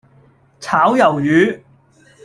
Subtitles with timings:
[0.59, 1.61] 炒魷魚